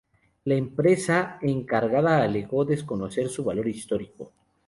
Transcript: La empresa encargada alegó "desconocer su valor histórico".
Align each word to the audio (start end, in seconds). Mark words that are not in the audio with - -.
La 0.45 0.55
empresa 0.55 1.37
encargada 1.43 2.23
alegó 2.23 2.65
"desconocer 2.65 3.29
su 3.29 3.43
valor 3.43 3.67
histórico". 3.67 4.31